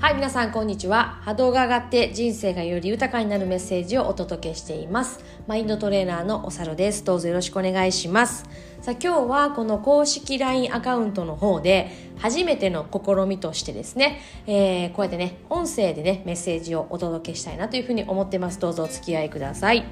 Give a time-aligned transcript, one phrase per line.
[0.00, 1.20] はい皆さんこんにちは。
[1.26, 5.20] 波動が上がって人生がより豊かになるメッセージをお届けしています。
[5.46, 7.04] マインドトレーナーのおさるです。
[7.04, 8.44] どうぞよろしくお願いします。
[8.80, 18.58] さあ今日はこの公式 LINE アカウントの方で初めての試みとしてですね、えー、こうやってね音声でねメッセージをお届けしたいなというふうに思ってます。
[18.58, 19.84] どうぞお付き合いください。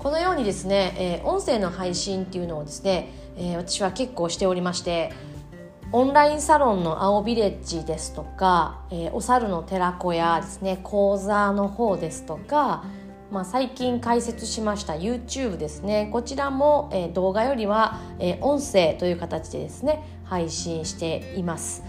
[0.00, 5.12] このようにですね、えー、音声の配信っていうのをですね、えー、私は結構しておりまして
[5.96, 12.82] オンラインサロンの青ビレッジですとか、えー、お猿の寺子屋ですね講座の方ですとか、
[13.30, 21.84] まあ、最近開設しました YouTube ですねこちらも、えー、動画よりは、えー、音声という形でですね配信しています。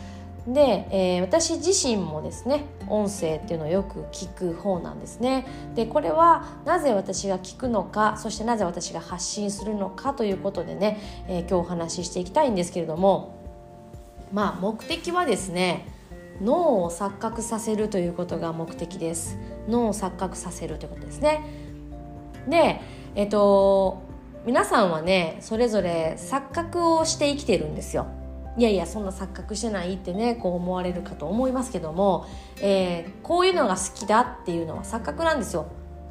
[0.46, 13.44] で、えー、私自身もですね音声っていうのをよく聞く方なんですねでこれはなぜ私が聞くのかそしてなぜ私が発信するのかということでね、えー、今日お話ししていきたいんですけれども
[14.31, 15.88] まあ目的はですね
[16.41, 19.37] 脳を錯覚させるということが目的です。
[19.67, 21.41] 脳を錯覚させるということですね。
[22.48, 22.82] で
[23.15, 24.04] えっと
[24.45, 28.07] 皆さんはねそれぞれ錯覚をして生きてるんですよ。
[28.57, 32.26] いやいやそんな錯覚してないってねこう思われるかと思いますけども、
[32.62, 35.67] えー、こういうのが好きだっていうのは錯覚なんですよ。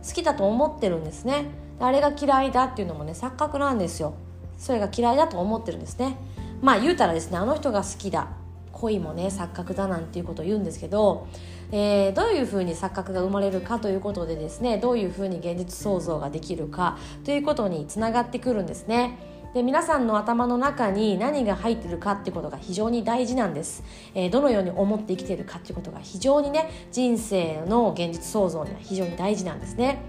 [0.07, 1.47] 好きだと思ってるんですね。
[1.81, 4.15] あれが嫌いだっていうのもね錯覚なんですよ。
[4.59, 6.17] それが嫌いだと思ってるんですね。
[6.63, 8.29] まあ言うたらですねあの人が好きだ
[8.73, 11.27] 恋もね錯覚だなんていうことを言うんですけど、
[11.73, 19.19] えー、どういうふうに錯覚が生まれるかということでですねどういうふうに現実創造ができるかということにつながってくるんですね。
[19.55, 30.03] で皆さんの頭の中に何が入ってるかってことが非常に大事なんです、えー、どのように思って生きてるかっていうことが非常にね人生の現実創造には非常に大事なんですね。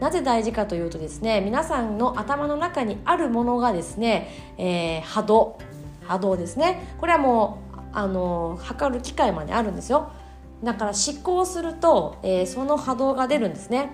[0.00, 5.58] なぜ大事かというとですね皆さんの頭の中にあるものがですね、えー、波動。
[6.10, 10.12] 波動ですねこれはもうあの測る機械まであるんですよ。
[10.62, 13.90] だから思考すると、えー、その波動が出るんですね。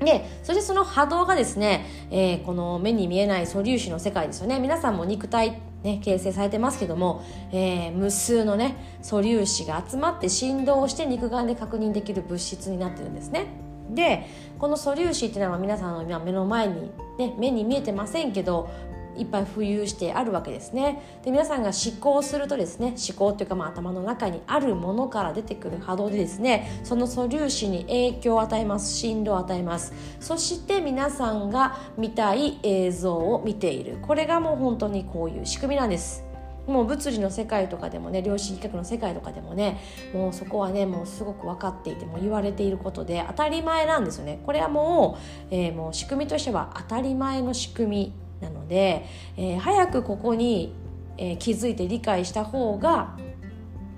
[0.00, 4.58] でそしてその波動がですね、えー、この目に見えない素粒子の世界ですよね。
[4.58, 13.46] 皆さんも肉体ね、形成されてますけども、えー、無数のね素粒子が集まって振動して肉眼で確認できる物質になってるんですね。
[13.90, 14.26] で
[14.58, 18.70] この素粒子っていうのは皆さんの今目の前に、ね、目に見えてませんけど
[19.16, 21.02] いっぱい浮遊してあるわけですね。
[21.24, 29.92] で皆さんが思考するとですね思考っていうかまあ頭の中にあるものから出てくる波動でですねその素粒子に影響を与えます振動を与えます。
[30.20, 33.98] そして皆さんが見たい映像を見ている。
[34.02, 36.24] これがもう本当にこういう仕組みなんです。
[36.66, 39.80] もう物理の世界とかでもね量子力学の世界とかでもね
[40.14, 44.40] もうそこはねもうすごく分かっていても言われていることで当たり前なんですよね。
[44.46, 45.18] これはも
[45.50, 50.74] う,、えー、もう仕組みとしては当たり前の仕組みなので、えー、早くここに、
[51.16, 53.16] えー、気づいて理解した方が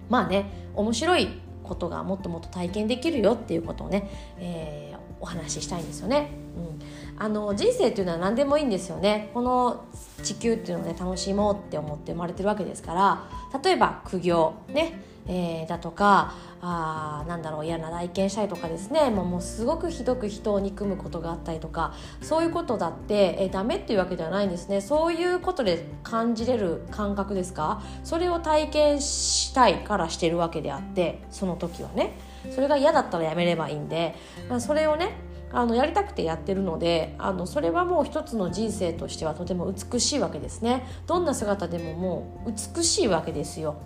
[0.09, 1.29] まあね面白い
[1.65, 6.31] ことがもっともっと体験できるよっていうことをね、えー、お話ししたいんですよね。
[6.57, 9.31] うん、あの人生っていうのは何でもいいんですよね。
[9.33, 9.87] この
[10.23, 13.25] 地球っていうのをね楽しもうって思って生まれてるわけですから
[13.63, 19.11] 例えば苦行ねえー、だとかあなんだろう嫌な体験したりとかですね。
[19.11, 24.81] もうもうすごくひどく人を憎むことがあったりとかそういうことだって、えー、ダメっていうわけではないんですね。
[24.81, 27.83] そういうことで感じれる感覚ですか？
[28.03, 32.19] それを体験したいからしてるわけであってその時はね。
[32.55, 34.15] それが嫌だったらやめればいいんで
[34.59, 35.13] それをね
[35.51, 40.87] あのやりたくてやってるのであのそれはもう一つの人生としてはとても美しいわけですね。
[41.07, 43.77] どんな姿でももう美しいわけですよ。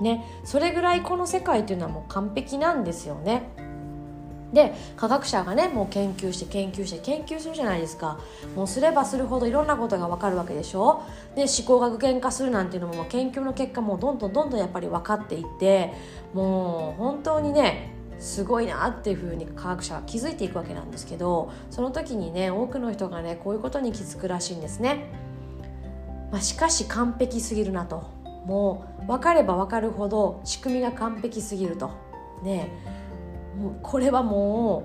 [0.00, 0.24] ね。
[0.44, 3.42] それぐらいこの世界というのはもう完璧なんですよね。
[4.52, 8.18] で科学者がねもう研究して研究して研究するじゃないですか。
[8.56, 11.02] もうすればするほどいろんなことが分かるわけでしょ。
[11.36, 15.92] で思考が具現化するなんていうのも研究の結果もうどんどんどんどんやっぱり分かっていって
[16.34, 25.10] もう本当にねすごいなっていうふうに科学者は気づいていくわけなんですけどその時にね多くの人がねこういうことに気づくらしいんですね、
[26.30, 28.19] まあ、しかし完璧すぎるなと。
[28.44, 31.90] もう分かれば分かるほど仕組みが完璧すぎると。
[32.42, 32.70] ね
[33.82, 34.84] これはも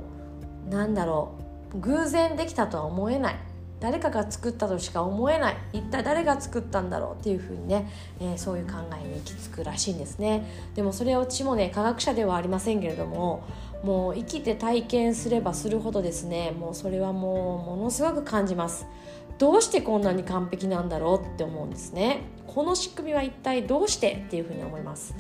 [0.68, 1.46] うなんだろう。
[1.80, 3.36] 偶然できたとは思えない。
[3.80, 5.58] 誰かが作ったとしか思えない。
[5.74, 7.90] 一体誰が作ったんだろうっていうふうにね、
[8.20, 10.50] えー、そういう考えに行き着くらしいんですね。
[10.74, 13.44] でもそれを私もね科学者ではありませんけれども
[13.84, 18.88] もう生きて体験すればするほどですねもうそれはもうものすごく感じます。
[19.38, 22.22] どうしてこんなに完璧なんだろうって思うんですね。
[22.48, 25.16] この仕組みは一体どうしてっていうふうに思います。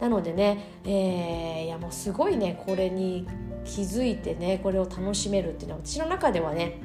[0.00, 3.26] なのでね、えー、いやもうすごいねこれに
[3.64, 6.80] 気づいてねこれを楽しめるっていうのは私の中ではね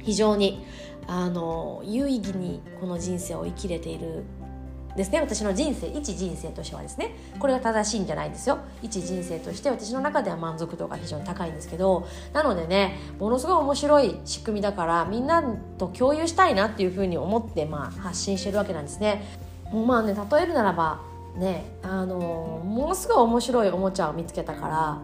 [0.00, 0.64] 非常に
[1.06, 4.24] あの有意義にこの人生を生きれている
[4.98, 5.20] ですね。
[5.20, 7.14] 私の人生一人生としてはですね。
[7.38, 8.58] これが正しいんじゃないんですよ。
[8.82, 15.42] 一人生として私の中では満足度が非常に高いんですけどなのでねものすごい面白い仕組みだからみんな
[15.78, 19.22] と共有したいなっていうふうに思って、まあ、発信してるわけなんですね。
[19.72, 21.00] まあね例えるならば
[21.36, 24.98] ねあのものすごい面白いおもちゃを見つけたから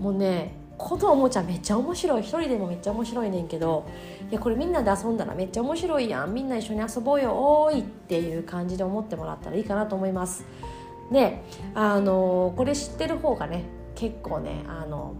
[0.00, 2.22] もうねこのおもちゃめっちゃ面白い。
[2.22, 3.86] 一人でもめっちゃ面白いねんけど
[4.30, 6.34] いやこれみんなで遊んだらめっちゃ面白いやん。
[6.34, 7.32] みんな一緒に遊ぼうよ。
[7.32, 10.44] おーいっていう感じで思ってもらったらいいかなと思います。
[11.10, 11.42] で
[11.74, 13.64] あのこれ知ってる方がね
[13.94, 15.14] 結構ねあの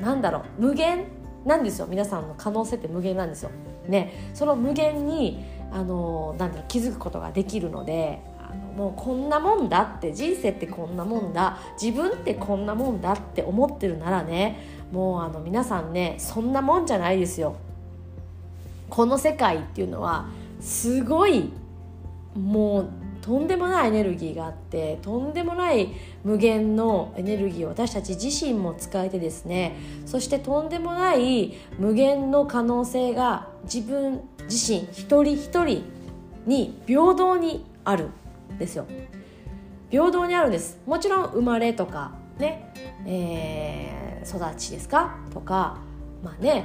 [0.00, 0.62] なんだろう。
[0.62, 1.06] 無限？
[1.44, 1.86] なんですよ。
[1.88, 3.50] 皆さんの可能性って無限なんですよ。
[3.88, 8.20] ねその無限にあのなんだろう気づくことができるので
[8.76, 14.58] もうこんなもんだって人生ってこんなもんだ自分ってこんなもんだって思ってるならね
[14.92, 17.56] もうあの皆さんねそんなもんじゃないですよ。
[18.88, 20.26] この世界っていうのは
[20.60, 21.50] すごい
[22.34, 22.88] もう
[23.20, 25.88] とんでもないエネルギーがあってとんでもない
[26.24, 29.76] 無限のエネルギーを私たち自身も使えてですね
[30.06, 35.84] そしてとんでもない無限の可能性が自分自身一人一人
[36.46, 38.08] に平等にある
[38.54, 38.86] んですよ。
[39.90, 40.78] 平等にあるんです。
[40.86, 42.72] もちろん生まれとかね、
[43.06, 45.16] えー、育ちですか？
[45.32, 45.78] とか
[46.22, 46.64] まあね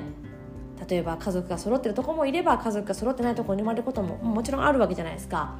[0.89, 5.55] 例えば家族が揃ってるとこもいれば家族が揃ってないとこに生まれることももちろんあるわけじゃないですか。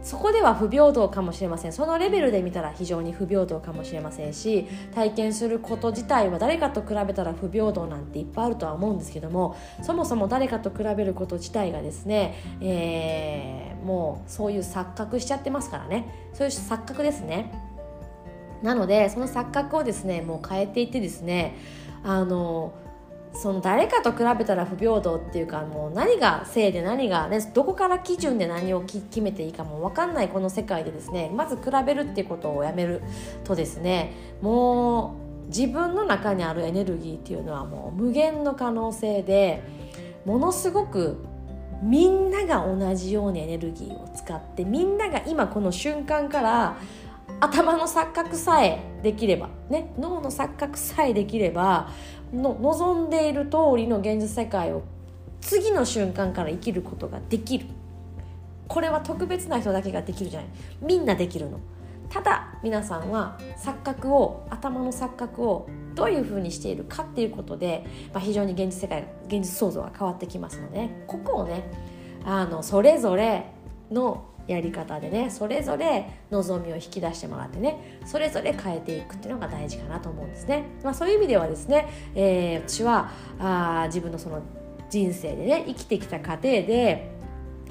[0.00, 1.72] そこでは不平等かもしれません。
[1.72, 16.30] そのレベルで見たら非常に不平等かもしれませんし体験すること自体は誰かと比べたら不平等なんていっぱいあるとは思うんですけどもそもそも誰かと比べること自体がですね、えー、もうそういう錯覚しちゃってますからね。
[16.32, 17.52] そういう錯覚ですね。
[18.62, 21.56] なのでその錯覚をですねもう変えていってですね
[22.02, 22.72] あの
[23.34, 33.02] その誰かと比べたら不平等っていうかもう何が正で何が、ね、どこから基準で何を決めていいかも分かんないこの世界でですねまず比べるっていうことをやめる
[33.44, 35.16] とですねも
[35.46, 39.62] う自分の中にあるエネルギーっていうのはもう無限の可能性で
[40.24, 41.18] ものすごく
[41.82, 46.76] みんなが同じようにエネルギーを使ってみんなが今この瞬間から
[47.40, 51.90] 頭の錯覚さえできれば、ね、脳の錯覚さえできれば
[52.32, 54.82] の望んでいる通りの現実世界を
[55.40, 57.66] 次の瞬間から生きることができる。
[58.66, 60.50] これは特別な人だけができるじゃない。
[60.82, 61.58] みんなできるの。
[62.10, 71.70] ただ皆さんは錯覚を頭の錯覚をどういうふうにしているかっていうことで、まあ、非常に現実世界現実創造が変わってきますので、ここをね
[72.24, 73.52] あのそれぞれ
[73.90, 84.42] のやり方でねそれぞれ望みを引き出してもらってねそれぞれ変えていくっていうのが大事かなと思うんですね、まあ、そういう意味ではですね、えー、私はあ自分のその
[84.90, 87.18] 人生でね生きてきた過程で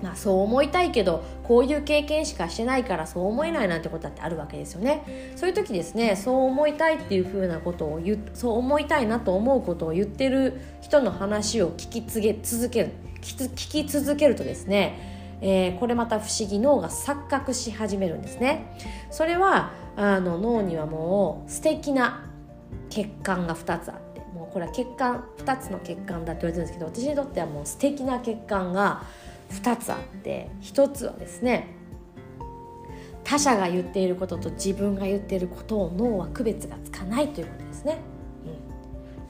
[0.01, 5.33] まあ、そう思いたいけどこういう経験しかしてないからそう思えないなんてことだってあるわけですよね。
[5.35, 12.91] そういう時ですねそう思いたいっていうふうなことを言そう思いたいなと思うことを言ってる人の話を聞きつげ続ける
[13.21, 18.77] 聞き続けるとですねえー、これまた不思議脳が錯覚し始めるんですね。
[19.11, 22.23] それはあの脳にはもう素敵な
[22.89, 29.03] 血管が2つあってもうこれは血管2つの血管だって言われてるんですけど私にとってはもう素敵な血管が
[29.51, 31.67] 2つあって1つはですね
[33.23, 37.99] 他者が言っていることと自分が言っていることを脳は区別がつかないということですね。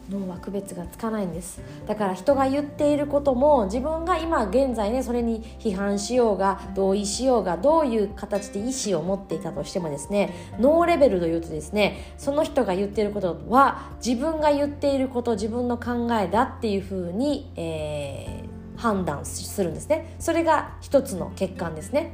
[0.10, 1.62] 脳は区別がつかないんです。
[1.86, 20.16] だから人が言っていることも自分が今現在ねそれに批判しようが同意しようがどういう形で意思を持っていたとしてもですね脳レベルというとですねその人が言っていることは自分が言っていること自分の考えだっていうふうに、えー、判断するんですね。
[20.20, 22.12] それが一つの欠陥ですね。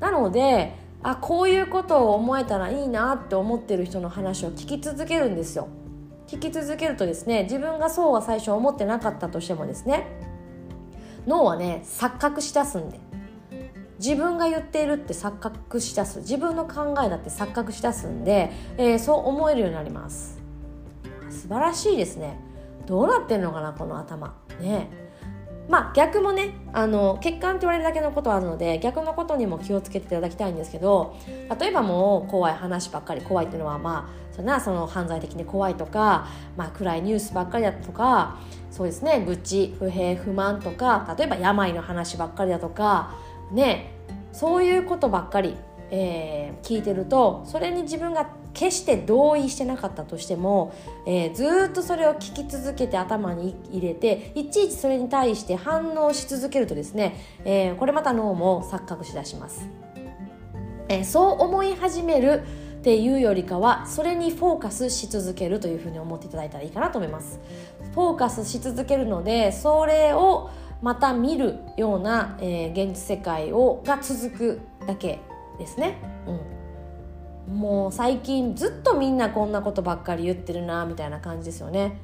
[0.00, 5.68] なのであこういうことを思えたらいいなって思ってる人の話を聞き続けるんですよ。
[6.34, 10.06] 聞き続けるとですね自分がそうは最初思ってなかったとしてもですね
[11.26, 13.00] 脳はね錯覚しだすんで。
[14.00, 16.18] 自分が言っているって錯覚しだす。
[16.18, 20.42] 自分の考えだって錯覚しだすんで、えー、そう思えるようになります。
[21.30, 22.38] 素晴らしいですね。
[22.86, 24.36] どうなってんのかなこの頭。
[24.60, 24.90] ね
[25.68, 31.16] まあ逆もねあの血管って言われるだけのことはあるので逆のことにも気をつけていただきたいんですけど
[31.58, 38.38] 例えばもう怖い話ばっかり怖いっていうのはまあそんなその犯罪的に怖いとか、まあ、暗いニュースばっかりだとか
[38.70, 43.14] そうですね愚痴不平不満とか例えば病の話ばっかりだとか
[43.52, 43.92] ね
[44.32, 45.54] そういうことばっかり、
[45.90, 50.72] えー、聞いてるとそれに自分が決して同意してなかったとしても、
[51.06, 59.68] えー、ずっとそれを聞き続けて頭に入れていちいちそれに対して反応し続けるとですね、えー、これまた脳も錯覚しだします。
[60.88, 62.42] えー、そう思い始める
[62.78, 67.40] っていうよりかはそれにフォーカスし続けるというふうに思っていただいたらいいかなと思います。
[67.94, 70.50] フォーカスし続けるのでそれを
[70.82, 75.18] また見るような、えー、現実世界をが続くだけ
[75.58, 75.96] ですね、
[76.26, 76.40] うん、
[77.48, 81.98] もう最近ずっとみんなこんなことばっかり言ってるなみたいな感じですよね。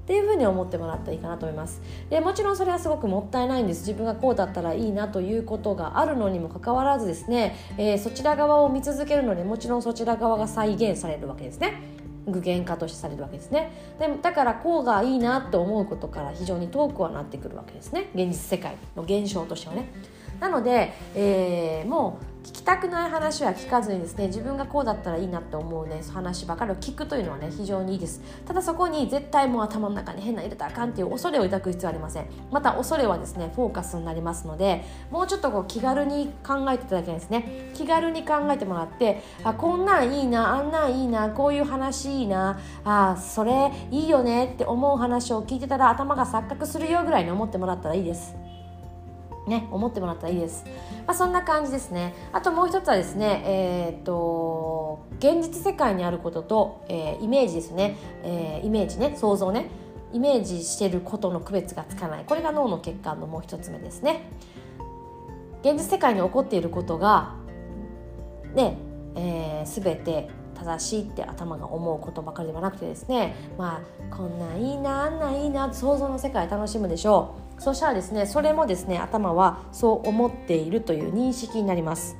[0.00, 1.80] っていうふうに思ってもらったらいいかなと思います。
[2.08, 3.82] でもちろんそれはすごくもったいないんです。
[3.82, 11.80] 自分がこうだったらいいなということがあるのにもかかわらずですね、えー、そちら側を見続けるのにもちろんそちら側が再現されるわけですね。
[12.26, 13.70] 具現化としてされるわけですね。
[14.00, 18.10] でだからこうがいいなと思うことから非常に遠くはなってくるわけですね。
[18.14, 19.92] 現実世界の現象としてはね。
[20.40, 28.20] なので、えー、もう聞きたくない話は聞かずにですね自分がこうだったらいいなって思うね話ばかりを聞くというのはね非常にいいです。
[28.46, 32.26] ただそこに絶対もう頭の中に変な入れたらあかんっていう恐れを抱く必要はありません。
[32.50, 37.72] また恐れはですねフォーカスになりますのでもうちょっとこう気軽に考えていただきたいですね。
[37.74, 48.34] 気軽に考えてもらってあこんなんいいなあんなんいいなこういう話いいなあそれいいよねって思う話を聞いてたら頭が錯覚するよぐらいに思ってもらったらいいです。
[49.46, 50.64] ね、思ってもらったらいいです。
[51.06, 52.14] まあ、そんな感じですね。
[52.32, 59.70] あともう一つはですね、えー、と、現実世界にあることと、えー、イメージですね、えー、イメージね、想像ね、
[60.12, 62.24] イメージしてることの区別がつかない。
[62.24, 64.30] これが脳の血管のもう一つ目ですね。
[65.62, 67.34] 現実世界に起こっていることが、
[68.54, 68.76] ね、
[69.14, 82.16] えー、全て正しいって頭が思うことばかりではなくてですねまあこんないいなあんなんいいな想像の世界楽しむでしょうそしたらですねそれもですね頭はそう思っているという認識になります。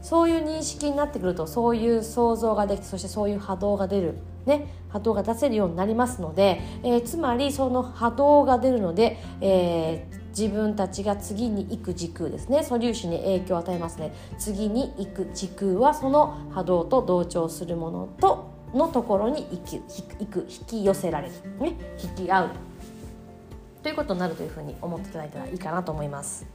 [0.00, 4.14] そういう認識になってくるとそういう想像ができてそしてそういう波動が出る
[4.46, 12.64] ね、波動が出せるようになりますので、えー、つまりその波動が出るので、えー、自分たちが次に行く時空ですね。
[12.64, 19.82] 素粒子に影響を与えますね次に行く時空はその波動と同調するものとのところに行く
[20.18, 22.71] 行く引き寄せられる、ね、引き合う。
[23.82, 26.46] ということになるというふうに思っていただいたらいいかなと思います。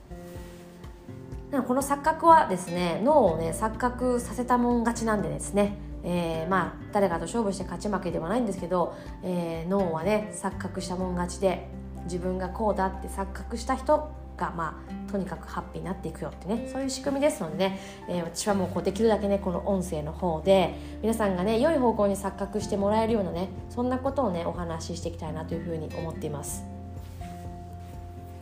[1.52, 11.70] この錯覚はですね脳をね錯覚させたもん勝ちなんでですね、えー、まあ誰かと勝負して勝ち負けではないんですけど、えー、脳はね錯覚したもん勝ちで
[12.04, 17.80] 自分がこうだって錯覚した人がまあとにかくハッピーになっていくよってねそういう仕組みですのでね、
[18.10, 26.77] えー、私はもうこうできるだけねこの音声の方で皆さんがね良い方向に錯覚してもらえるようなねそんなことをねお話ししていきたいなというふうに思っています。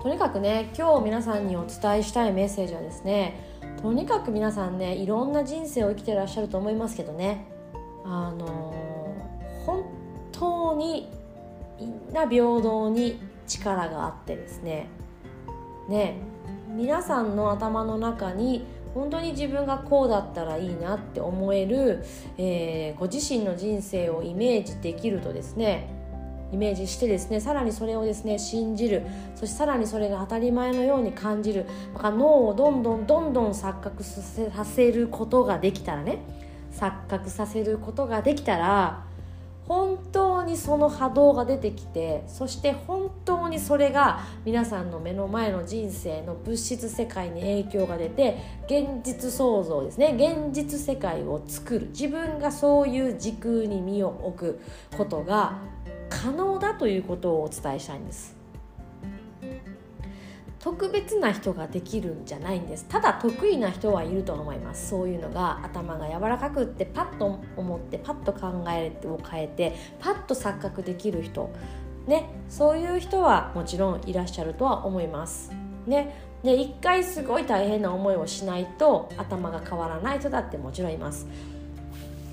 [0.06, 3.42] とにかくね今日皆さんにお伝えしたいメッセージはですね
[3.82, 7.48] とにかく皆さんねいろんな人生を生きてらっしゃると思いますけどね。
[8.04, 8.76] あの、
[9.66, 9.84] 本
[10.32, 11.10] 当に
[11.80, 14.90] みんな平等に力があってですね。
[15.90, 16.18] ね
[16.68, 22.06] 皆さんの頭の中に本当に自分がこうだったらいいなって思える、
[22.38, 25.95] えー、ご自身の人生をイメージできるとですね
[26.52, 29.04] イメージしてですねさらにそれをですね信じる。
[29.36, 31.66] そしてさらにそれが当たり前のように感じる。
[31.96, 36.20] 脳をどんどんどんどん錯覚させることができたらね。
[36.72, 39.06] 錯覚させることができたら
[39.68, 48.38] 本当にその波動が出てきてそして本当にそれが皆さんの目の前の人生の物質世界に影響が出て
[48.68, 50.14] 現実創造ですね。
[50.16, 51.88] 現実世界を作る。
[51.88, 54.62] 自分がそういう時空に身を置く
[54.96, 55.58] ことが
[56.10, 58.36] 可能だということをお伝えしたいんです。
[60.66, 62.88] 特別な人ができるんじゃないんです。
[62.90, 64.90] ただ得意な人はいると思います。
[64.90, 71.52] そういうのが頭が柔らかくってパッと思ってパッと考えを変えてパッと錯覚できる人。
[72.08, 72.30] ね。
[72.50, 75.52] そういう人はもちろんいらっしゃるとは思います。
[75.86, 76.16] ね。
[76.42, 81.28] で一回すごい大変な思いをしないと頭が変わらない人だってもちろんいます。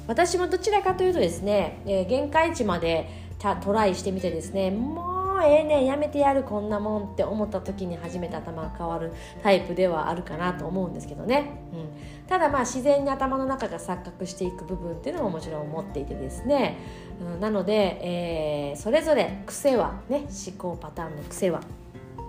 [0.07, 3.22] 私もどちらかというとですね、えー、限界値まで
[3.63, 16.79] トライしてみてですねもうええねんやめてやるこんなもんって思った時に初めて頭が変わるタイプではあるかなと思うんですけどね、うん、ただまあ自然に頭の中が錯覚していく部分っていうのももちろん持っていてですね、
[17.21, 21.61] うん、なので、えー、それぞれ癖はね思考パターンの癖は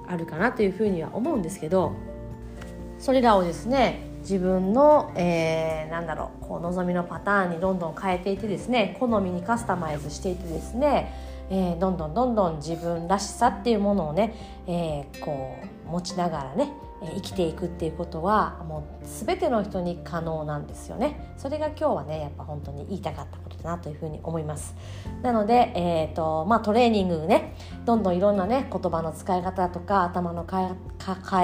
[0.07, 1.93] あるかなというふうには思うんですけど
[2.99, 11.13] それらをですね自分の、えー、なんだろうこう望みのパターンにどんどん変えていってですね好みにカスタマイズしていってですね、
[11.49, 14.33] えー、どんどんどんどん自分らしさっていうものをね、
[14.65, 16.71] えー、こう持ちながらね、
[17.11, 21.33] 生きていくっていうことはもう全ての人に可能なんですよね。
[21.37, 24.75] それが今日はねやっぱ本当に言いたかったことだなというふうに思います。
[25.21, 27.55] なので、えーとまあ、トレーニングね
[27.85, 30.75] どんどんいろんなね言葉の使い方とか頭の変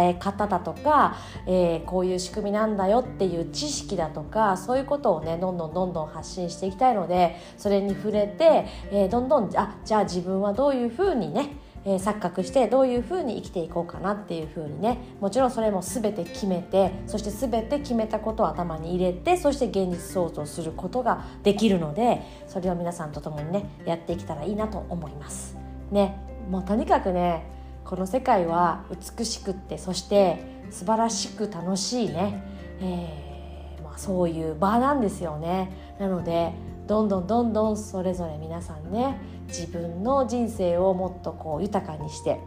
[0.10, 25.58] え方だとか、えー、こういう仕組みなんだよっていう知識だとかそういうことをねどんどんどんどん発信していきたいのでそれに触れて、えー、どんどんあじゃあ自分はどういうふうにねえー、錯覚してどういうふうに生きていこうかなっていうふうにねもちろんそれも全て決めてそして全て決めたことを頭に入れてそして現実創造することができるのでそれを皆さんと共にねやっていけたらいいなと思います。
[25.92, 26.18] ね
[26.50, 27.46] もうとにかくね
[27.86, 28.84] この世界は
[29.18, 30.38] 美しくってそして
[30.70, 32.44] 素晴らしく楽しいね、
[32.82, 35.72] えーまあ、そういう場なんですよね。
[36.00, 36.54] なので
[36.90, 42.40] どんどんどんどんそれぞれ皆さんね自分の人生をもっとこう豊かにして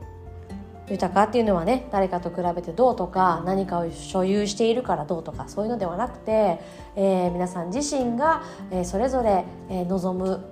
[0.91, 6.59] 豊かっていうのはね誰かと比べてどうとか何かを所有しているからどうとかそういうのではなくて、
[6.97, 10.45] えー、皆さん自身が、えー、それぞれ、えー、望む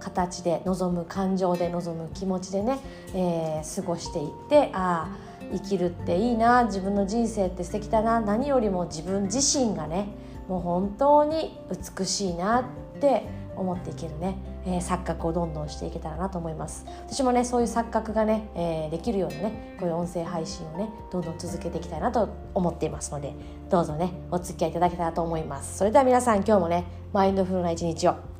[0.00, 2.80] 形で望む感情で望む気持ちでね、
[3.14, 10.08] えー、過ごしていってああ生きるっていいな自分の人生って素敵だな何よりも自分自身がね
[10.48, 11.56] もう本当に
[11.98, 12.64] 美しいなっ
[13.00, 16.86] て思っていけるね、えー、錯覚をどんどんしていけたらなと思います。
[17.06, 23.34] 私もねそういう錯覚がね、えー、できるようなねこういう音声配信をねどんどん続けていきたいなと思っていますので
[23.70, 25.78] どうぞねお付き合いいただけたらと思います。
[25.78, 28.35] それでは皆さん今日もねマインドフルな一日を